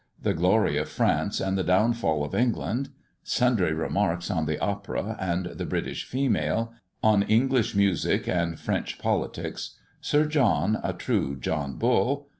[0.19, 2.89] THE GLORY OF FRANCE AND THE DOWNFALL OF ENGLAND.
[3.23, 9.77] SUNDRY REMARKS ON THE OPERA AND THE BRITISH FEMALE; ON ENGLISH MUSIC AND FRENCH POLITICS.
[10.01, 12.29] SIR JOHN A TRUE JOHN BULL.